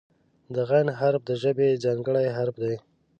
د 0.53 0.55
"غ" 0.69 0.71
حرف 0.99 1.21
د 1.29 1.31
ژبې 1.41 1.69
ځانګړی 1.83 2.25
حرف 2.37 2.55
دی. 2.63 2.75